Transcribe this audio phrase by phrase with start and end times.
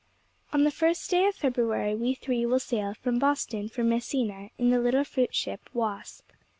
[0.51, 4.71] _'On the first day of February we three will sail from Boston for Messina, in
[4.71, 6.23] the little fruit ship "Wasp."